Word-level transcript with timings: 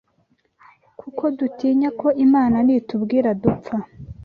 kuko 0.99 1.23
dutinya 1.37 1.89
ko 1.99 2.07
Imana 2.25 2.57
nitubwira 2.65 3.29
dupfa 3.41 3.75